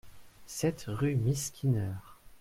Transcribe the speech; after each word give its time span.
sept 0.47 0.85
rue 0.87 1.15
Miss 1.15 1.49
Skinner 1.53 1.93